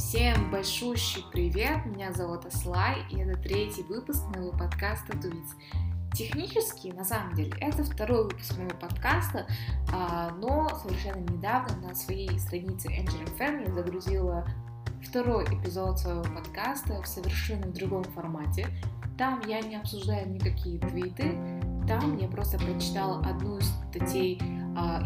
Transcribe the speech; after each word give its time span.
Всем 0.00 0.50
большущий 0.50 1.22
привет, 1.30 1.84
меня 1.84 2.10
зовут 2.12 2.46
Аслай, 2.46 3.04
и 3.10 3.18
это 3.18 3.38
третий 3.38 3.82
выпуск 3.82 4.24
моего 4.34 4.50
подкаста 4.50 5.12
Тувиц. 5.12 5.54
Технически, 6.14 6.88
на 6.88 7.04
самом 7.04 7.34
деле, 7.34 7.52
это 7.60 7.84
второй 7.84 8.24
выпуск 8.24 8.56
моего 8.56 8.74
подкаста, 8.78 9.46
а, 9.92 10.30
но 10.30 10.70
совершенно 10.82 11.20
недавно 11.20 11.88
на 11.88 11.94
своей 11.94 12.36
странице 12.40 12.88
Angel 12.88 13.38
FM 13.38 13.68
я 13.68 13.74
загрузила 13.74 14.48
второй 15.06 15.44
эпизод 15.44 15.98
своего 15.98 16.24
подкаста 16.24 17.02
в 17.02 17.06
совершенно 17.06 17.66
другом 17.66 18.04
формате. 18.04 18.68
Там 19.18 19.42
я 19.46 19.60
не 19.60 19.76
обсуждаю 19.76 20.30
никакие 20.30 20.80
твиты, 20.80 21.38
там 21.86 22.16
я 22.16 22.26
просто 22.26 22.58
прочитала 22.58 23.20
одну 23.20 23.58
из 23.58 23.68
статей 23.90 24.40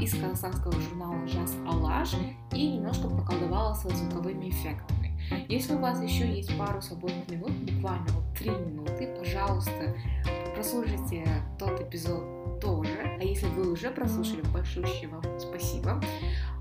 из 0.00 0.12
казахстанского 0.12 0.72
журнала 0.72 1.26
«Жас 1.26 1.56
Алаш» 1.66 2.14
и 2.52 2.72
немножко 2.72 3.08
поколдовала 3.08 3.74
со 3.74 3.88
звуковыми 3.88 4.50
эффектами. 4.50 5.18
Если 5.48 5.74
у 5.74 5.78
вас 5.78 6.02
еще 6.02 6.28
есть 6.28 6.56
пару 6.58 6.82
свободных 6.82 7.28
минут, 7.28 7.52
буквально 7.52 8.06
вот 8.12 8.24
три 8.38 8.50
минуты, 8.50 9.14
пожалуйста, 9.18 9.94
прослушайте 10.54 11.24
тот 11.58 11.80
эпизод 11.80 12.60
тоже. 12.60 13.16
А 13.20 13.22
если 13.22 13.46
вы 13.46 13.72
уже 13.72 13.90
прослушали, 13.90 14.42
большое 14.52 14.86
вам 15.08 15.22
спасибо. 15.38 16.00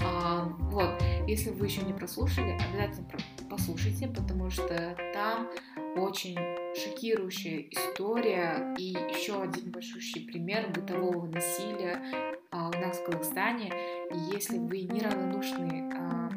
А, 0.03 0.45
вот, 0.71 1.01
если 1.27 1.51
вы 1.51 1.65
еще 1.65 1.81
не 1.81 1.93
прослушали, 1.93 2.59
обязательно 2.69 3.07
послушайте, 3.49 4.07
потому 4.07 4.49
что 4.49 4.95
там 5.13 5.47
очень 5.95 6.37
шокирующая 6.75 7.67
история 7.71 8.75
и 8.77 8.95
еще 9.15 9.41
один 9.41 9.71
большущий 9.71 10.25
пример 10.25 10.71
бытового 10.71 11.27
насилия 11.27 12.01
а, 12.13 12.32
у 12.53 12.79
нас 12.79 12.97
в 12.97 13.05
Казахстане. 13.05 13.73
И 14.11 14.17
если 14.33 14.57
вы 14.57 14.83
неравнодушны 14.83 15.91
а, 15.95 16.29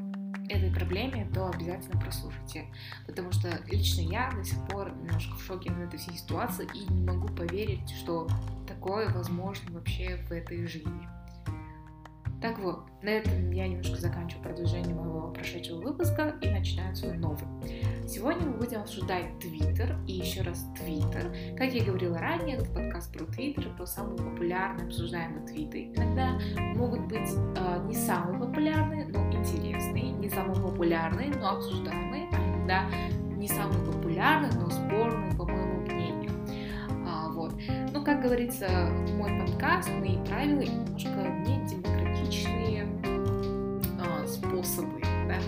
этой 0.49 0.73
проблеме, 0.73 1.31
то 1.35 1.49
обязательно 1.49 2.01
прослушайте. 2.01 2.67
Потому 3.07 3.33
что 3.33 3.49
лично 3.67 4.01
я 4.01 4.31
до 4.31 4.45
сих 4.45 4.59
пор 4.69 4.93
немножко 4.97 5.35
в 5.37 5.43
шоке 5.43 5.71
на 5.71 5.85
этой 5.85 5.99
всей 5.99 6.17
ситуации 6.17 6.69
и 6.75 6.91
не 6.93 7.03
могу 7.03 7.29
поверить, 7.29 7.89
что 7.91 8.29
такое 8.67 9.09
возможно 9.11 9.73
вообще 9.73 10.17
в 10.29 10.33
этой 10.33 10.67
жизни. 10.67 11.09
Так 12.47 12.61
вот, 12.61 12.85
на 13.03 13.09
этом 13.09 13.51
я 13.51 13.67
немножко 13.67 13.97
заканчиваю 13.97 14.45
продвижение 14.45 14.95
моего 14.95 15.33
прошедшего 15.33 15.81
выпуска 15.81 16.37
и 16.41 16.49
начинаю 16.49 16.95
свой 16.95 17.19
новый. 17.19 17.43
Сегодня 18.07 18.47
мы 18.47 18.53
будем 18.53 18.83
обсуждать 18.83 19.37
Твиттер 19.41 19.99
и 20.07 20.13
еще 20.13 20.43
раз 20.43 20.65
Твиттер. 20.79 21.35
Как 21.57 21.75
я 21.75 21.85
говорила 21.85 22.17
ранее, 22.19 22.59
этот 22.59 22.73
подкаст 22.73 23.13
про 23.13 23.25
Твиттер, 23.25 23.75
про 23.77 23.85
самые 23.85 24.19
популярные 24.19 24.87
обсуждаемые 24.87 25.45
твиты. 25.45 25.93
Иногда 25.93 26.39
могут 26.77 27.09
быть 27.09 27.29
э, 27.57 27.85
не 27.89 27.95
самые 27.95 28.39
популярные, 28.39 29.07
но 29.07 29.29
интересные, 29.33 30.13
не 30.13 30.29
самые 30.29 30.63
популярные, 30.63 31.33
но 31.35 31.57
обсуждаемые, 31.57 32.29
а 32.31 32.37
иногда 32.37 32.85
не 33.37 33.49
самые 33.49 33.85
популярные, 33.85 34.53
но 34.53 34.71
спорные, 34.71 35.35
по 35.35 35.47
моему 35.47 35.81
мнению. 35.81 36.31
А, 37.09 37.29
вот. 37.29 37.55
Ну, 37.93 38.05
как 38.05 38.23
говорится, 38.23 38.69
мой 39.17 39.37
подкаст, 39.37 39.91
мои 39.99 40.25
правила 40.25 40.61
немножко 40.61 41.11
не 41.45 41.67
демократичные 42.27 42.89
а, 44.01 44.27
способы. 44.27 45.01
Да? 45.29 45.39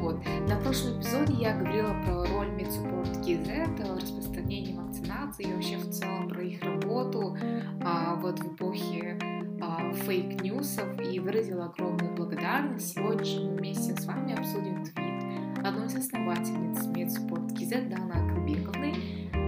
Вот. 0.00 0.18
На 0.48 0.56
прошлом 0.56 1.00
эпизоде 1.00 1.34
я 1.34 1.56
говорила 1.56 1.94
про 2.04 2.24
роль 2.26 2.48
MedSupport 2.48 3.22
KZ, 3.22 4.00
распространение 4.00 4.80
вакцинации 4.80 5.48
и 5.48 5.52
вообще 5.52 5.76
в 5.76 5.90
целом 5.90 6.28
про 6.28 6.42
их 6.42 6.62
работу 6.62 7.36
а, 7.84 8.14
вот 8.16 8.38
в 8.40 8.54
эпохе 8.54 9.18
а, 9.60 9.92
fake 9.92 10.35
news 10.35 10.78
ов 10.78 11.00
и 11.00 11.18
выразила 11.18 11.66
огромную 11.66 12.14
благодарность. 12.14 12.94
Сегодня 12.94 13.50
мы 13.50 13.56
вместе 13.56 13.94
с 13.94 14.04
вами 14.06 14.38
обсудим 14.38 14.84
твит 14.84 15.66
одной 15.66 15.86
из 15.86 15.96
основательниц 15.96 16.86
MedSupport 16.86 17.54
KZ 17.54 17.88
Даны 17.90 18.24
Акильбековны. 18.24 18.94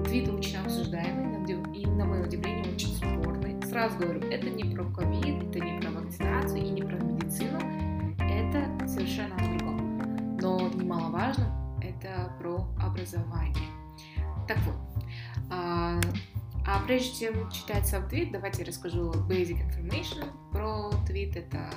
Твит 0.04 0.28
очень 0.28 0.58
обсуждаемый 0.58 1.32
и, 1.74 1.86
на 1.86 2.04
мое 2.04 2.24
удивление, 2.24 2.72
очень 2.72 2.94
спорный. 2.94 3.60
Сразу 3.62 3.98
говорю, 3.98 4.20
это 4.30 4.48
не 4.50 4.64
про 4.74 4.84
ковид, 4.84 5.42
это 5.42 5.60
не 5.60 5.80
про 5.80 5.90
вакцинацию 5.90 6.51
Но 10.92 10.98
немаловажно, 10.98 11.78
это 11.82 12.30
про 12.38 12.68
образование. 12.78 13.68
Так 14.46 14.58
вот, 14.58 14.74
а, 15.50 15.98
а 16.66 16.82
прежде 16.86 17.26
чем 17.26 17.50
читать 17.50 17.86
сам 17.86 18.06
твит, 18.08 18.30
давайте 18.30 18.60
я 18.62 18.68
расскажу 18.68 19.10
basic 19.10 19.66
information 19.66 20.26
про 20.52 20.90
твит. 21.06 21.34
Это 21.36 21.70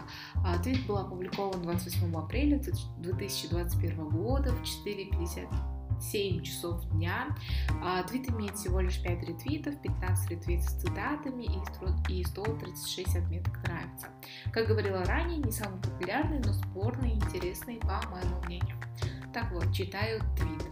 а, 0.43 0.57
твит 0.61 0.85
был 0.85 0.97
опубликован 0.97 1.61
28 1.61 2.13
апреля 2.13 2.59
2021 2.97 4.09
года 4.09 4.51
в 4.51 4.61
4.50 4.61 5.47
7 6.01 6.43
часов 6.43 6.85
дня. 6.89 7.35
А, 7.81 8.03
твит 8.03 8.29
имеет 8.29 8.57
всего 8.57 8.81
лишь 8.81 9.01
5 9.01 9.29
ретвитов, 9.29 9.81
15 9.81 10.29
ретвитов 10.31 10.69
с 10.69 10.81
цитатами 10.81 11.47
и 12.09 12.23
136 12.23 13.15
отметок 13.15 13.57
нравится. 13.63 14.07
Как 14.51 14.67
говорила 14.67 15.03
ранее, 15.05 15.37
не 15.37 15.51
самый 15.51 15.81
популярный, 15.81 16.39
но 16.39 16.51
спорный 16.51 17.11
и 17.11 17.15
интересный, 17.15 17.77
по 17.77 18.01
моему 18.09 18.41
мнению. 18.43 18.75
Так 19.35 19.51
вот, 19.51 19.69
читаю 19.73 20.21
твит. 20.37 20.63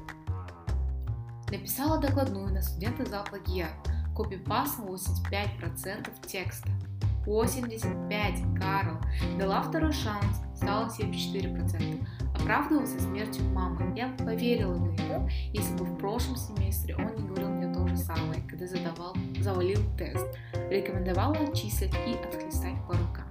Написала 1.52 2.00
докладную 2.00 2.54
на 2.54 2.62
студента 2.62 3.04
за 3.04 3.22
плагиат. 3.24 3.72
Копипаст 4.16 4.80
на 4.80 4.84
85% 4.84 6.10
текста. 6.26 6.70
85, 7.26 8.40
Карл. 8.58 9.00
Дала 9.38 9.64
второй 9.64 9.92
шанс, 9.92 10.42
стало 10.56 10.88
74%. 10.88 12.08
Оправдывался 12.40 13.02
смертью 13.02 13.44
мамы. 13.50 13.94
Я 13.98 14.16
поверила 14.18 14.78
бы 14.78 14.94
ему, 14.94 15.28
если 15.52 15.76
бы 15.76 15.84
в 15.84 15.98
прошлом 15.98 16.38
семестре 16.38 16.96
он 16.96 17.14
не 17.16 17.28
говорил 17.28 17.50
мне 17.50 17.74
то 17.74 17.86
же 17.86 17.98
самое, 17.98 18.42
когда 18.44 18.66
задавал, 18.66 19.14
завалил 19.42 19.82
тест. 19.98 20.26
Рекомендовала 20.70 21.36
отчислить 21.36 21.94
и 22.08 22.14
отхлестать 22.14 22.78
по 22.88 22.94
рукам. 22.94 23.28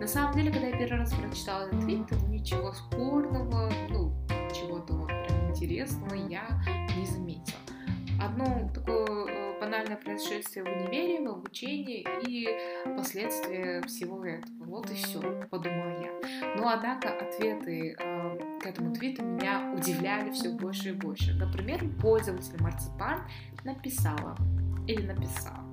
На 0.00 0.06
самом 0.06 0.34
деле, 0.34 0.50
когда 0.50 0.68
я 0.68 0.78
первый 0.78 1.00
раз 1.00 1.12
прочитала 1.12 1.66
этот 1.66 1.80
твит, 1.80 2.08
то 2.08 2.16
ничего 2.26 2.72
спорного, 2.72 3.70
ну, 3.90 4.23
интересного 5.54 6.14
я 6.14 6.48
не 6.96 7.06
заметила. 7.06 7.60
Одно 8.20 8.70
такое 8.72 9.06
э, 9.06 9.60
банальное 9.60 9.96
происшествие 9.96 10.64
в 10.64 10.68
универе, 10.68 11.20
в 11.20 11.30
обучении 11.30 12.06
и 12.26 12.48
последствия 12.96 13.82
всего 13.82 14.24
этого. 14.24 14.64
Вот 14.64 14.90
и 14.90 14.94
все, 14.94 15.20
подумала 15.50 15.90
я. 16.00 16.56
Но, 16.56 16.68
однако, 16.68 17.08
ответы 17.08 17.96
э, 17.98 18.58
к 18.60 18.66
этому 18.66 18.94
твиту 18.94 19.24
меня 19.24 19.72
удивляли 19.76 20.30
все 20.30 20.50
больше 20.50 20.90
и 20.90 20.92
больше. 20.92 21.34
Например, 21.34 21.80
пользователь 22.00 22.60
Марципан 22.60 23.20
написала 23.64 24.36
или 24.86 25.06
написал. 25.06 25.63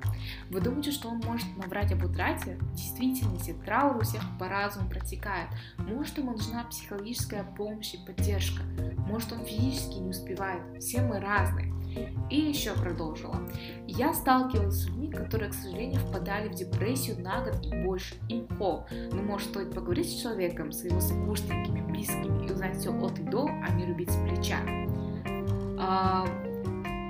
Вы 0.49 0.61
думаете, 0.61 0.91
что 0.91 1.09
он 1.09 1.19
может 1.19 1.47
наврать 1.57 1.91
об 1.91 2.03
утрате? 2.03 2.57
В 2.59 2.75
действительности 2.75 3.55
траур 3.65 3.97
у 3.97 4.01
всех 4.01 4.21
по-разному 4.39 4.89
протекает. 4.89 5.49
Может, 5.77 6.17
ему 6.17 6.31
нужна 6.31 6.63
психологическая 6.65 7.43
помощь 7.43 7.93
и 7.93 7.97
поддержка. 7.97 8.63
Может, 9.07 9.33
он 9.33 9.45
физически 9.45 9.99
не 9.99 10.09
успевает. 10.09 10.61
Все 10.79 11.01
мы 11.01 11.19
разные. 11.19 11.73
И 12.29 12.39
еще 12.39 12.73
продолжила. 12.73 13.37
Я 13.85 14.13
сталкивалась 14.13 14.83
с 14.83 14.87
людьми, 14.87 15.11
которые, 15.11 15.51
к 15.51 15.53
сожалению, 15.53 15.99
впадали 15.99 16.47
в 16.47 16.53
депрессию 16.53 17.21
на 17.21 17.43
год 17.43 17.65
и 17.65 17.83
больше. 17.83 18.15
Имхо. 18.29 18.85
Но 19.11 19.21
может 19.21 19.49
стоит 19.49 19.73
поговорить 19.73 20.09
с 20.09 20.21
человеком, 20.21 20.71
с 20.71 20.85
его 20.85 21.01
сокурсниками, 21.01 21.81
близкими 21.81 22.47
и 22.47 22.51
узнать 22.51 22.77
все 22.77 22.93
от 22.93 23.19
и 23.19 23.23
до, 23.23 23.47
а 23.47 23.69
не 23.71 23.85
любить 23.85 24.11
с 24.11 24.15
плеча. 24.15 24.59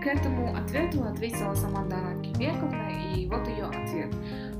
К 0.02 0.08
этому 0.08 0.56
ответу 0.56 1.04
ответила 1.04 1.54
сама 1.54 1.84
Дана 1.86 2.20
Кибековна, 2.24 2.90
и 3.16 3.28
вот 3.28 3.48
ее 3.48 3.66
ответ. 3.66 4.12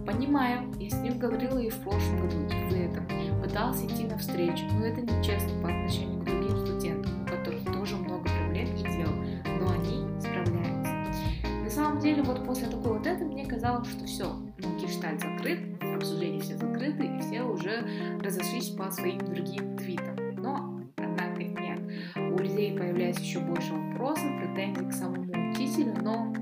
Понимаю, 0.06 0.72
я 0.80 0.90
с 0.90 1.02
ним 1.02 1.18
говорила 1.18 1.58
и 1.58 1.72
в 1.72 1.80
прошлом 1.80 2.22
году, 2.22 2.38
и 2.46 2.70
в 2.70 2.74
этом. 2.74 3.08
Пыталась 3.42 3.84
идти 3.84 4.04
навстречу, 4.04 4.66
но 4.74 4.86
это 4.86 5.02
нечестно 5.02 5.50
по 5.64 5.70
отношению 5.70 6.22
к 6.22 6.26
другим 6.26 6.58
студентам, 6.58 7.24
у 7.24 7.26
которых 7.26 7.66
тоже 7.74 7.98
много 7.98 8.24
проблем 8.30 8.68
и 8.76 8.84
дел, 8.84 9.10
но 9.60 9.72
они 9.72 10.20
справляются. 10.20 10.94
На 11.64 11.70
самом 11.72 12.00
деле, 12.00 12.22
вот 12.22 12.46
после 12.46 12.68
такого 12.68 13.00
вот 13.00 13.08
этого 13.08 13.28
мне 13.28 13.46
казалось, 13.48 13.88
что 13.88 14.06
все, 14.06 14.36
гештальт 14.80 15.22
закрыт, 15.22 15.60
обсуждения 15.96 16.40
все 16.40 16.56
закрыты, 16.56 17.04
и 17.04 17.20
все 17.20 17.42
уже 17.42 17.88
разошлись 18.22 18.70
по 18.70 18.92
своим 18.92 19.18
другим 19.18 19.76
твитам. 19.76 20.16
Но, 20.38 20.82
однако, 20.98 21.44
нет. 21.44 21.80
У 22.16 22.38
людей 22.38 22.78
появляется 22.78 23.24
еще 23.24 23.40
больше 23.40 23.74
вопросов, 23.74 24.30
претензий 24.40 24.88
к 24.88 24.94
самому 24.94 25.31
учителю, 25.72 25.94
но 26.02 26.34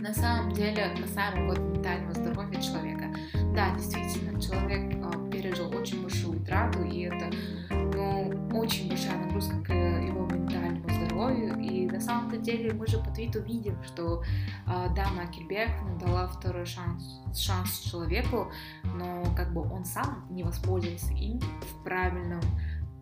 на 0.00 0.14
самом 0.14 0.52
деле 0.52 0.94
касаемо 1.00 1.48
вот 1.48 1.58
ментального 1.58 2.14
здоровья 2.14 2.60
человека. 2.60 3.06
Да, 3.54 3.74
действительно, 3.74 4.40
человек 4.40 4.94
э, 4.94 5.30
пережил 5.30 5.74
очень 5.74 6.02
большую 6.02 6.40
утрату, 6.40 6.82
и 6.84 7.02
это 7.02 7.30
ну, 7.70 8.48
очень 8.52 8.88
большая 8.88 9.18
нагрузка 9.18 9.56
к 9.62 9.70
его 9.70 10.26
ментальному 10.26 10.88
здоровью. 10.88 11.58
И 11.58 11.86
на 11.86 12.00
самом-то 12.00 12.36
деле 12.38 12.72
мы 12.72 12.86
же 12.86 12.98
по 12.98 13.10
твиту 13.10 13.40
видим, 13.40 13.76
что 13.84 14.22
э, 14.22 14.24
Дана 14.66 15.22
Акельбековна 15.22 15.98
дала 15.98 16.26
второй 16.28 16.66
шанс, 16.66 17.22
шанс 17.34 17.80
человеку, 17.80 18.50
но 18.82 19.24
как 19.36 19.52
бы 19.52 19.62
он 19.62 19.84
сам 19.84 20.26
не 20.30 20.42
воспользовался 20.42 21.12
им 21.14 21.40
в 21.40 21.84
правильном, 21.84 22.40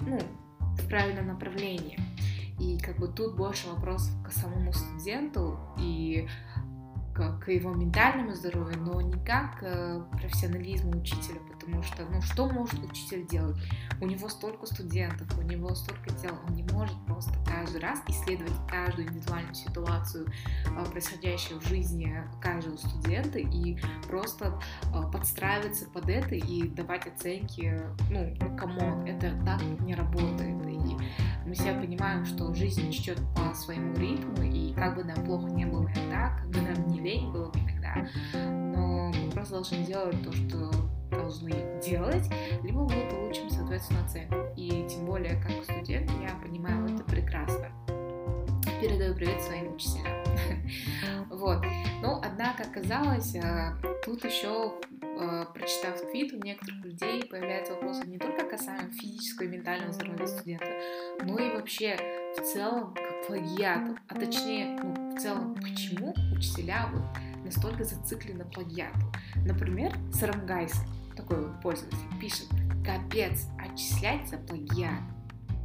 ну, 0.01 0.19
в 0.61 0.89
правильном 0.89 1.27
направлении. 1.29 1.99
И 2.63 2.79
как 2.79 2.97
бы 2.97 3.09
тут 3.09 3.35
больше 3.35 3.69
вопросов 3.69 4.13
к 4.25 4.31
самому 4.31 4.73
студенту 4.73 5.59
и 5.81 6.29
к, 7.13 7.41
к 7.41 7.51
его 7.51 7.75
ментальному 7.75 8.35
здоровью, 8.35 8.79
но 8.79 9.01
не 9.01 9.23
как 9.25 9.59
к 9.59 10.07
профессионализму 10.13 11.01
учителя, 11.01 11.41
потому 11.53 11.83
что, 11.83 12.05
ну, 12.07 12.23
что 12.23 12.47
может 12.47 12.79
учитель 12.85 13.27
делать? 13.27 13.57
У 14.01 14.07
него 14.07 14.29
столько 14.29 14.67
студентов, 14.67 15.27
у 15.37 15.43
него 15.43 15.75
столько 15.75 16.11
дел, 16.23 16.37
он 16.47 16.55
не 16.55 16.63
может 16.73 16.97
просто 17.07 17.33
каждый 17.45 17.81
раз 17.81 18.01
исследовать 18.07 18.55
каждую 18.69 19.09
индивидуальную 19.09 19.55
ситуацию, 19.55 20.27
а, 20.77 20.85
происходящую 20.85 21.61
в 21.61 21.67
жизни 21.67 22.17
каждого 22.41 22.77
студента, 22.77 23.41
и 23.41 23.77
просто 24.09 24.61
а, 24.95 25.11
подстраиваться 25.11 25.87
под 25.87 26.09
это 26.09 26.37
и 26.37 26.69
давать 26.69 27.07
оценки, 27.09 27.81
ну, 28.09 28.37
ну, 28.41 28.57
come 28.57 28.84
on, 28.84 29.05
это 29.05 29.37
так 29.45 29.61
не 29.81 29.95
работает, 29.95 30.67
и 30.67 30.97
мы 31.53 31.57
все 31.57 31.75
понимаем, 31.75 32.25
что 32.25 32.55
жизнь 32.55 32.91
течет 32.91 33.19
по 33.37 33.55
своему 33.55 33.95
ритму, 33.97 34.43
и 34.43 34.73
как 34.73 34.97
бы 34.97 35.05
нам 35.05 35.23
плохо 35.23 35.49
не 35.49 35.67
было 35.67 35.83
иногда, 35.83 36.35
как 36.39 36.49
бы 36.49 36.63
нам 36.63 36.89
не 36.89 36.99
лень 36.99 37.31
было 37.31 37.51
бы 37.51 37.59
иногда, 37.59 38.09
но 38.33 39.13
мы 39.13 39.31
просто 39.33 39.57
должны 39.57 39.85
делать 39.85 40.17
то, 40.25 40.33
что 40.33 40.71
должны 41.11 41.53
делать, 41.85 42.27
либо 42.63 42.85
мы 42.85 43.07
получим, 43.11 43.51
соответственно, 43.51 44.03
оценку. 44.03 44.37
И 44.57 44.87
тем 44.89 45.05
более, 45.05 45.43
как 45.43 45.63
студент, 45.65 46.11
я 46.23 46.35
понимаю 46.43 46.87
это 46.87 47.05
прекрасно. 47.05 47.69
Передаю 48.83 49.15
привет 49.15 49.41
своим 49.41 49.75
учителям. 49.75 50.07
Вот. 51.31 51.65
Ну, 52.03 52.21
однако, 52.23 52.65
оказалось, 52.65 53.35
э, 53.35 53.75
тут 54.05 54.25
еще 54.25 54.75
э, 55.01 55.47
прочитав 55.55 56.01
твит, 56.11 56.33
у 56.33 56.45
некоторых 56.45 56.85
людей 56.85 57.25
появляются 57.25 57.75
вопросы 57.75 58.07
не 58.07 58.19
только 58.19 58.45
касаемо 58.45 58.91
физического 58.93 59.47
и 59.47 59.49
ментального 59.49 59.93
здоровья 59.93 60.27
студента, 60.27 60.67
но 61.25 61.39
и 61.39 61.51
вообще 61.55 61.97
в 62.37 62.43
целом 62.43 62.95
к 62.95 63.27
плагиату, 63.27 63.97
а 64.09 64.15
точнее, 64.15 64.79
ну, 64.83 65.17
в 65.17 65.21
целом, 65.21 65.55
почему 65.55 66.13
учителя 66.33 66.89
вот 66.93 67.03
настолько 67.45 67.85
зациклены 67.85 68.45
плагиату. 68.45 69.01
Например, 69.47 69.93
Сарамгайс, 70.13 70.75
такой 71.17 71.47
вот 71.47 71.61
пользователь, 71.63 71.99
пишет, 72.21 72.49
капец, 72.85 73.47
отчисляется 73.59 74.39
плагиат. 74.39 75.03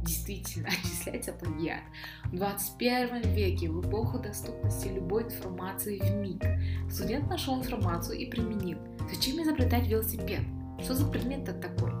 Действительно, 0.02 0.68
отчисляется 0.82 1.32
плагиат. 1.32 1.82
В 2.24 2.36
21 2.36 3.22
веке, 3.34 3.68
в 3.70 3.86
эпоху 3.86 4.18
доступности 4.18 4.88
любой 4.88 5.24
информации 5.24 5.98
в 5.98 6.10
миг, 6.16 6.42
студент 6.90 7.28
нашел 7.28 7.58
информацию 7.58 8.18
и 8.18 8.26
применил. 8.26 8.78
Зачем 9.12 9.42
изобретать 9.42 9.86
велосипед? 9.86 10.42
Что 10.82 10.94
за 10.94 11.06
предмет 11.06 11.48
это 11.48 11.68
такой? 11.68 11.92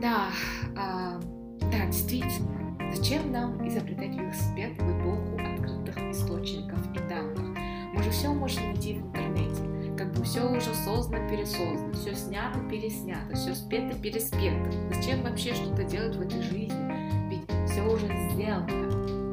да, 0.00 0.30
а, 0.76 1.20
да, 1.60 1.86
действительно. 1.86 2.64
Зачем 2.94 3.32
нам 3.32 3.66
изобретать 3.66 4.14
велосипед 4.14 4.72
в 4.78 5.00
эпоху 5.00 5.38
открытых 5.38 5.96
источников 6.10 6.78
и 6.94 6.98
данных? 7.08 7.58
Мы 7.94 8.02
же 8.02 8.10
все 8.10 8.32
можем 8.32 8.64
найти 8.64 8.94
в 8.94 9.06
интернете 9.06 9.62
как 9.96 10.12
бы 10.12 10.24
все 10.24 10.40
уже 10.50 10.74
создано, 10.74 11.28
пересоздано, 11.28 11.92
все 11.92 12.14
снято, 12.14 12.58
переснято, 12.70 13.34
все 13.34 13.54
спето, 13.54 13.96
переспето. 13.98 14.70
Зачем 14.92 15.22
вообще 15.22 15.54
что-то 15.54 15.84
делать 15.84 16.16
в 16.16 16.20
этой 16.20 16.42
жизни? 16.42 17.30
Ведь 17.30 17.70
все 17.70 17.82
уже 17.82 18.06
сделано. 18.30 18.66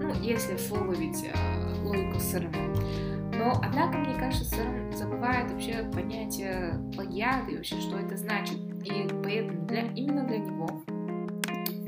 Ну, 0.02 0.13
если 0.22 0.56
выловить 0.69 1.24
э, 1.24 1.84
логику 1.84 2.19
СРМ. 2.19 2.52
Но, 3.38 3.60
однако, 3.63 3.98
мне 3.98 4.13
кажется, 4.16 4.46
СРМ 4.46 4.94
забывает 4.94 5.52
вообще 5.52 5.90
понятие 5.94 6.80
плагиата 6.94 7.52
и 7.52 7.56
вообще, 7.56 7.80
что 7.80 7.98
это 7.98 8.16
значит. 8.18 8.58
И 8.84 9.08
поэтому 9.24 9.66
для, 9.66 9.81
именно 9.94 10.25
для 10.25 10.38
него 10.38 10.84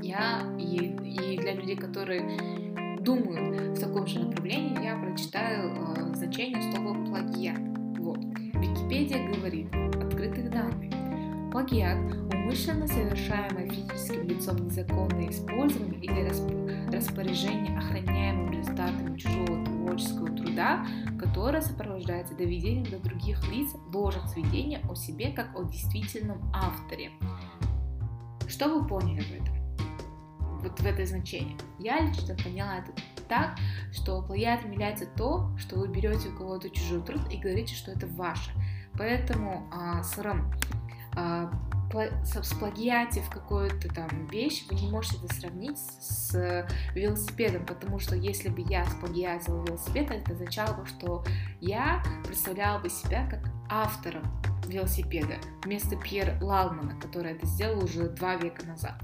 я 0.01 0.43
и, 0.57 0.77
и 0.77 1.37
для 1.37 1.53
людей, 1.53 1.75
которые 1.75 2.97
думают 2.99 3.77
в 3.77 3.81
таком 3.81 4.07
же 4.07 4.19
направлении, 4.19 4.83
я 4.83 4.95
прочитаю 4.95 5.73
э, 5.75 6.15
значение 6.15 6.71
слова 6.71 6.93
плагиат. 7.05 7.59
Вот. 7.99 8.19
Википедия 8.63 9.29
говорит, 9.29 9.67
открытых 10.01 10.49
данных. 10.49 10.91
Плагиат– 11.51 11.97
умышленно 12.33 12.87
совершаемое 12.87 13.69
физическим 13.69 14.27
лицом 14.27 14.55
незаконное 14.65 15.29
использование 15.29 15.99
или 16.01 16.95
распоряжение 16.95 17.77
охраняемым 17.77 18.53
результатами 18.53 19.17
чужого 19.17 19.65
творческого 19.65 20.27
труда, 20.29 20.87
которое 21.19 21.61
сопровождается 21.61 22.35
доведением 22.35 22.85
до 22.85 22.99
других 22.99 23.45
лиц 23.51 23.69
ложных 23.93 24.27
сведения 24.29 24.81
о 24.89 24.95
себе 24.95 25.31
как 25.31 25.53
о 25.59 25.63
действительном 25.63 26.41
авторе. 26.53 27.11
Что 28.47 28.79
вы 28.79 28.87
поняли 28.87 29.21
в 29.21 29.31
этом? 29.33 29.55
Вот 30.61 30.79
в 30.79 30.85
это 30.85 31.05
значение. 31.05 31.57
Я 31.79 31.99
лично 31.99 32.33
поняла 32.35 32.77
это 32.77 32.93
так, 33.33 33.55
что 33.91 34.21
плагиатом 34.21 34.71
является 34.71 35.07
то, 35.07 35.49
что 35.57 35.77
вы 35.77 35.87
берете 35.87 36.29
у 36.29 36.37
кого-то 36.37 36.69
чужой 36.69 37.01
труд 37.01 37.21
и 37.31 37.37
говорите, 37.37 37.73
что 37.73 37.91
это 37.91 38.05
ваше. 38.05 38.51
Поэтому 38.95 39.67
а, 39.71 40.03
срам 40.03 40.53
а, 41.15 41.51
сплагиатив 42.43 43.27
какую-то 43.31 43.91
там 43.91 44.27
вещь, 44.27 44.65
вы 44.69 44.75
не 44.79 44.87
можете 44.87 45.17
это 45.17 45.33
сравнить 45.33 45.79
с 45.79 46.67
велосипедом, 46.93 47.65
потому 47.65 47.97
что 47.97 48.15
если 48.15 48.49
бы 48.49 48.61
я 48.61 48.85
сплагиатила 48.85 49.65
велосипед, 49.65 50.11
это 50.11 50.33
означало 50.33 50.75
бы, 50.75 50.85
что 50.85 51.23
я 51.59 52.03
представляла 52.23 52.79
бы 52.79 52.89
себя 52.89 53.27
как 53.27 53.41
автором 53.67 54.23
велосипеда 54.67 55.35
вместо 55.63 55.95
Пьер 55.95 56.37
Лалмана, 56.39 56.99
который 56.99 57.31
это 57.31 57.47
сделал 57.47 57.83
уже 57.83 58.09
два 58.09 58.35
века 58.35 58.65
назад. 58.65 58.95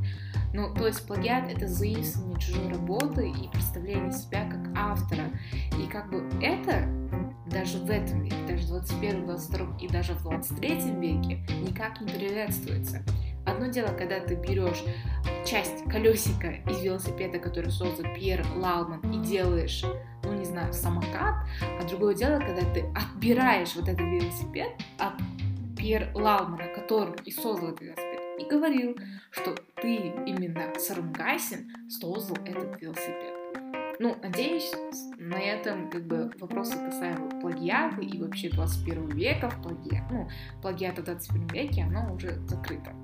Ну, 0.53 0.73
то 0.73 0.87
есть 0.87 1.05
плагиат— 1.05 1.51
это 1.51 1.67
заимствование 1.67 2.39
чужой 2.39 2.69
работы 2.69 3.29
и 3.29 3.49
представление 3.49 4.11
себя 4.11 4.49
как 4.49 4.77
автора. 4.77 5.25
И 5.77 5.87
как 5.87 6.09
бы 6.09 6.27
это 6.41 6.87
даже 7.51 7.77
в 7.79 7.89
этом 7.89 8.23
веке, 8.23 8.35
даже 8.47 8.63
в 8.63 8.69
21, 8.69 9.25
22 9.25 9.77
и 9.79 9.87
даже 9.87 10.13
в 10.13 10.23
23 10.23 10.69
веке 10.99 11.45
никак 11.61 12.01
не 12.01 12.11
приветствуется. 12.11 13.03
Одно 13.45 13.67
дело, 13.67 13.87
когда 13.87 14.19
ты 14.19 14.35
берешь 14.35 14.83
часть 15.45 15.83
колесика 15.85 16.51
из 16.69 16.81
велосипеда, 16.81 17.39
который 17.39 17.71
создал 17.71 18.05
Пьер 18.13 18.45
Лалман, 18.55 18.99
и 19.11 19.25
делаешь, 19.25 19.83
ну 20.23 20.33
не 20.33 20.45
знаю, 20.45 20.73
самокат, 20.73 21.35
а 21.79 21.87
другое 21.87 22.13
дело, 22.13 22.39
когда 22.39 22.61
ты 22.73 22.85
отбираешь 22.95 23.75
вот 23.75 23.87
этот 23.87 24.01
велосипед 24.01 24.69
от 24.99 25.13
Пьер 25.75 26.11
Лалмана, 26.13 26.67
который 26.75 27.15
и 27.25 27.31
создал 27.31 27.69
этот 27.69 27.81
велосипед, 27.81 28.08
и 28.39 28.49
говорил, 28.49 28.97
что 29.31 29.55
ты 29.81 29.95
именно 30.25 30.73
Сарунгайсин 30.77 31.69
создал 31.89 32.37
этот 32.45 32.81
велосипед. 32.81 33.33
Ну, 33.99 34.15
надеюсь, 34.23 34.71
на 35.17 35.35
этом 35.35 35.89
как 35.89 36.07
бы 36.07 36.31
вопросы 36.39 36.77
касаемо 36.77 37.41
плагиата 37.41 37.99
и 37.99 38.17
вообще 38.17 38.49
21 38.49 39.09
века 39.09 39.49
в 39.49 39.61
плагиат, 39.61 40.09
ну, 40.09 40.29
плагиата 40.61 41.01
в 41.01 41.05
21 41.05 41.47
веке, 41.47 41.83
оно 41.83 42.13
уже 42.13 42.39
закрыто. 42.47 42.95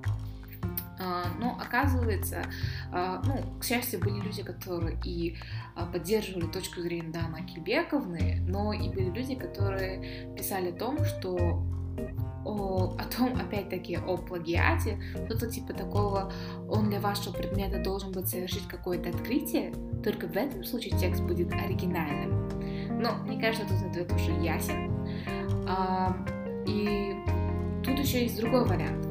А, 0.98 1.26
но 1.38 1.58
оказывается, 1.60 2.42
а, 2.90 3.22
ну, 3.26 3.58
к 3.60 3.64
счастью, 3.64 4.00
были 4.00 4.20
люди, 4.20 4.42
которые 4.42 4.98
и 5.04 5.36
а, 5.74 5.84
поддерживали 5.84 6.46
точку 6.46 6.80
зрения 6.80 7.12
Даны 7.12 7.40
Акильбековны, 7.40 8.42
но 8.48 8.72
и 8.72 8.88
были 8.88 9.10
люди, 9.10 9.34
которые 9.34 10.34
писали 10.34 10.70
о 10.70 10.76
том, 10.76 11.04
что 11.04 11.62
о, 12.46 12.94
о 12.98 13.04
том, 13.04 13.34
опять-таки, 13.36 13.96
о 13.96 14.16
плагиате, 14.16 14.98
что-то 15.26 15.50
типа 15.50 15.72
такого, 15.72 16.32
он 16.68 16.88
для 16.88 17.00
вашего 17.00 17.32
предмета 17.32 17.82
должен 17.82 18.12
быть 18.12 18.28
совершить 18.28 18.66
какое-то 18.68 19.10
открытие, 19.10 19.72
только 20.04 20.28
в 20.28 20.36
этом 20.36 20.64
случае 20.64 20.96
текст 20.98 21.22
будет 21.22 21.52
оригинальным. 21.52 22.48
Но 23.00 23.14
мне 23.24 23.40
кажется, 23.40 23.66
тут 23.66 23.90
ответ 23.90 24.12
уже 24.12 24.30
ясен. 24.42 24.90
А, 25.68 26.16
и 26.66 27.14
тут 27.84 27.98
еще 27.98 28.22
есть 28.22 28.40
другой 28.40 28.64
вариант. 28.64 29.06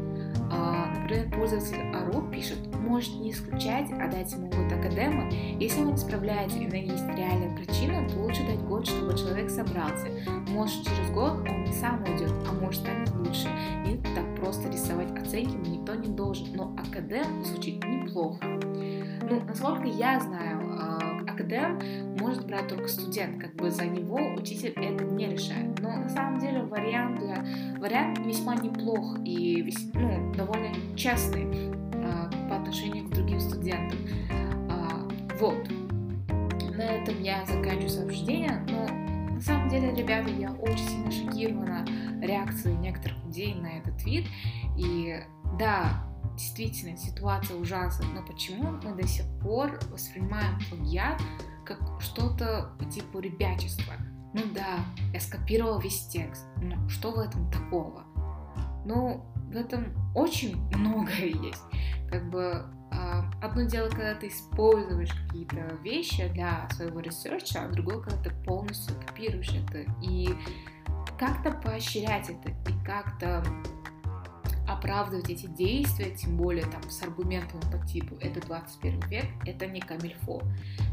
А, 0.51 0.93
например, 1.01 1.29
пользователь 1.31 1.81
Ару 1.93 2.21
пишет, 2.31 2.57
может 2.75 3.13
не 3.15 3.31
исключать, 3.31 3.91
а 3.91 4.07
дать 4.07 4.31
ему 4.31 4.47
год 4.47 4.71
академа. 4.71 5.29
Если 5.59 5.81
он 5.81 5.91
не 5.91 5.97
справляется 5.97 6.57
и 6.57 6.67
на 6.67 6.75
есть 6.75 7.03
реальная 7.17 7.55
причина, 7.55 8.07
то 8.07 8.19
лучше 8.19 8.45
дать 8.45 8.61
год, 8.61 8.87
чтобы 8.87 9.17
человек 9.17 9.49
собрался. 9.49 10.07
Может, 10.49 10.83
через 10.83 11.09
год 11.11 11.39
он 11.47 11.73
сам 11.73 12.03
уйдет, 12.03 12.31
а 12.47 12.53
может 12.65 12.81
станет 12.81 13.09
лучше. 13.15 13.47
И 13.85 13.97
так 14.15 14.35
просто 14.39 14.69
рисовать 14.69 15.11
оценки 15.11 15.55
никто 15.69 15.95
не 15.95 16.07
должен, 16.07 16.47
но 16.55 16.75
академ 16.77 17.43
звучит 17.43 17.83
неплохо. 17.85 18.39
Ну, 19.29 19.41
насколько 19.47 19.87
я 19.87 20.19
знаю, 20.19 20.61
а, 20.79 21.21
академ 21.27 21.79
может 22.19 22.45
брать 22.45 22.67
только 22.67 22.87
студент, 22.87 23.41
как 23.41 23.55
бы 23.55 23.69
за 23.69 23.85
него 23.85 24.19
учитель 24.35 24.73
это 24.75 25.03
не 25.03 25.27
решает. 25.27 25.79
Но 25.79 25.89
на 25.97 26.09
самом 26.09 26.39
деле 26.39 26.63
вариант 26.63 27.19
для 27.19 27.45
вариант 27.79 28.19
весьма 28.19 28.55
неплох 28.55 29.17
и 29.23 29.73
ну, 29.93 30.33
довольно 30.33 30.73
честный 30.95 31.71
а, 31.95 32.29
по 32.49 32.57
отношению 32.57 33.05
к 33.05 33.09
другим 33.11 33.39
студентам. 33.39 33.99
А, 34.69 35.07
вот. 35.39 35.67
На 36.75 36.81
этом 36.81 37.21
я 37.21 37.45
заканчиваю 37.45 37.89
сообщение, 37.89 38.61
но 38.69 38.85
на 39.35 39.41
самом 39.41 39.67
деле, 39.67 39.93
ребята, 39.93 40.29
я 40.29 40.51
очень 40.53 40.87
сильно 40.87 41.11
шокирована 41.11 41.85
реакцией 42.25 42.75
некоторых 42.77 43.23
людей 43.25 43.53
на 43.55 43.67
этот 43.67 43.97
твит. 43.97 44.27
И 44.77 45.19
да, 45.57 46.05
действительно 46.35 46.97
ситуация 46.97 47.57
ужасная, 47.57 48.07
но 48.09 48.25
почему 48.25 48.71
мы 48.71 48.93
до 48.95 49.07
сих 49.07 49.25
пор 49.41 49.79
воспринимаем 49.91 50.59
плагиат 50.69 51.21
как 51.65 51.79
что-то 51.99 52.75
по 52.77 52.85
типу 52.85 53.19
ребячества? 53.19 53.93
Ну 54.33 54.41
да, 54.53 54.79
я 55.13 55.19
скопировал 55.19 55.79
весь 55.79 56.07
текст, 56.07 56.45
но 56.57 56.89
что 56.89 57.11
в 57.11 57.19
этом 57.19 57.49
такого? 57.51 58.03
Ну, 58.85 59.25
в 59.47 59.55
этом 59.55 59.95
очень 60.13 60.57
многое 60.75 61.27
есть. 61.27 61.63
Как 62.11 62.29
бы 62.29 62.65
а, 62.91 63.31
одно 63.41 63.63
дело, 63.63 63.89
когда 63.89 64.13
ты 64.15 64.27
используешь 64.27 65.11
какие-то 65.11 65.77
вещи 65.83 66.27
для 66.29 66.69
своего 66.69 66.99
research 66.99 67.50
а, 67.50 67.63
а 67.63 67.69
другое, 67.69 68.01
когда 68.01 68.23
ты 68.23 68.29
полностью 68.43 68.95
копируешь 69.05 69.51
это. 69.51 69.85
И 70.01 70.29
как-то 71.17 71.51
поощрять 71.51 72.29
это, 72.29 72.49
и 72.49 72.85
как-то 72.85 73.43
оправдывать 74.67 75.29
эти 75.29 75.45
действия, 75.45 76.15
тем 76.15 76.37
более 76.37 76.65
там 76.65 76.81
с 76.89 77.01
аргументами 77.03 77.61
по 77.71 77.85
типу 77.85 78.15
«это 78.19 78.41
21 78.45 78.99
век», 79.09 79.25
это 79.45 79.67
не 79.67 79.79
камильфо. 79.79 80.41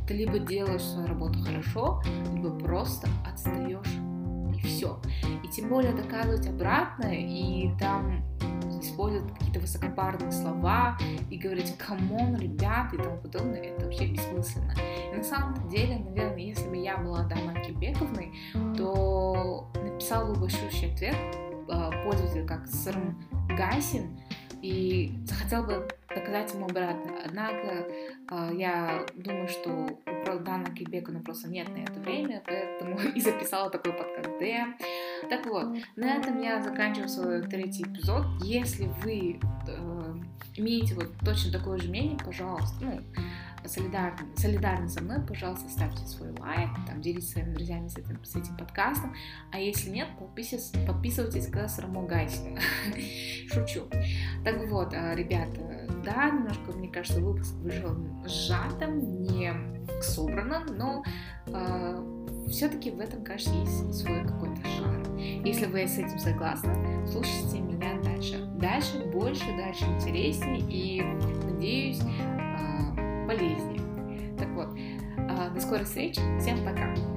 Ты 0.07 0.15
либо 0.15 0.39
делаешь 0.39 0.83
свою 0.83 1.07
работу 1.07 1.43
хорошо, 1.43 2.03
либо 2.33 2.51
просто 2.59 3.09
отстаешь, 3.27 3.87
и 4.57 4.61
все. 4.61 5.01
И 5.43 5.49
тем 5.49 5.69
более 5.69 5.95
доказывать 5.95 6.47
обратное, 6.47 7.17
и 7.17 7.71
там 7.79 8.23
использовать 8.83 9.33
какие-то 9.33 9.61
высокопарные 9.61 10.33
слова 10.33 10.99
и 11.31 11.39
говорить 11.39 11.77
«come 11.79 12.18
on, 12.18 12.37
ребят» 12.37 12.93
и 12.93 12.97
тому 12.97 13.17
подобное, 13.19 13.61
это 13.61 13.85
вообще 13.85 14.07
бессмысленно. 14.09 14.75
И 15.13 15.17
на 15.17 15.25
самом 15.25 15.69
деле, 15.69 15.99
наверное, 15.99 16.39
если 16.39 16.69
бы 16.69 16.77
я 16.77 16.97
была 16.99 17.23
Даной 17.23 17.63
Акильбековной, 17.65 18.33
то 18.77 19.12
написала 20.03 20.35
бы 20.35 20.41
большущий 20.41 20.93
ответ 20.93 21.15
а, 21.69 21.93
пользователю 22.03 22.45
как 22.45 22.67
Срм 22.67 23.17
Гайсин, 23.57 24.19
и 24.61 25.13
захотел 25.25 25.63
бы 25.63 25.89
доказать 26.09 26.53
ему 26.55 26.67
обратно. 26.67 27.13
Однако 27.25 27.87
э, 28.31 28.51
я 28.55 29.07
думаю, 29.17 29.49
что 29.49 29.71
у 29.71 30.75
Кельбека 30.75 31.11
ну, 31.11 31.21
просто 31.21 31.49
нет 31.49 31.69
на 31.69 31.79
это 31.79 31.99
время, 32.01 32.43
поэтому 32.47 32.99
и 33.15 33.21
записала 33.21 33.71
такой 33.71 33.93
подкаст 33.93 34.39
Д. 34.39 34.67
Так 35.29 35.47
вот, 35.47 35.77
на 35.97 36.17
этом 36.17 36.41
я 36.41 36.63
заканчиваю 36.63 37.09
свой 37.09 37.43
третий 37.43 37.83
эпизод. 37.83 38.25
Если 38.45 38.85
вы 39.03 39.41
э, 39.67 40.15
имеете 40.55 40.95
вот 40.95 41.09
точно 41.25 41.53
такое 41.59 41.79
же 41.79 41.89
мнение, 41.89 42.19
пожалуйста, 42.25 42.77
ну, 42.81 43.01
солидарны, 43.67 44.37
солидарны 44.37 44.89
со 44.89 45.03
мной, 45.03 45.21
пожалуйста, 45.21 45.69
ставьте 45.69 46.05
свой 46.07 46.31
лайк, 46.39 46.71
там, 46.87 47.01
делитесь 47.01 47.31
своими 47.31 47.55
друзьями 47.55 47.89
с 47.89 47.97
этим, 47.97 48.25
с 48.25 48.37
этим 48.37 48.57
подкастом. 48.57 49.15
А 49.51 49.59
если 49.59 49.91
нет, 49.91 50.09
подписывайтесь, 50.19 50.73
подписывайтесь 50.87 51.47
к 51.47 51.69
Сарму 51.69 52.07
Гайсину. 52.07 52.59
Шучу. 53.49 53.83
Так 54.45 54.69
вот, 54.69 54.93
а, 54.95 55.15
ребята, 55.15 55.89
да, 56.05 56.31
немножко, 56.31 56.73
мне 56.73 56.89
кажется, 56.89 57.21
выпуск 57.21 57.55
вышел 57.57 57.97
сжатым, 58.27 59.23
не 59.23 59.53
собранным, 60.03 60.67
но 60.77 61.05
э, 61.47 62.47
все-таки 62.49 62.91
в 62.91 63.01
этом, 63.01 63.25
кажется, 63.25 63.55
есть 63.55 63.95
свой 63.95 64.23
какой-то 64.23 64.61
шарм. 64.69 65.17
Если 65.17 65.67
вы 65.67 65.87
с 65.87 65.99
этим 65.99 66.19
согласны, 66.19 67.07
слушайте 67.07 67.61
меня 67.61 68.01
дальше. 68.03 68.39
Дальше 68.57 68.99
больше, 69.13 69.45
дальше 69.57 69.85
интереснее, 69.85 70.61
и 70.69 71.03
надеюсь, 71.03 72.01
полезнее. 73.37 74.37
Так 74.39 74.49
вот, 74.51 74.69
до 75.55 75.61
скорой 75.61 75.85
встречи, 75.85 76.21
всем 76.39 76.65
пока! 76.65 77.12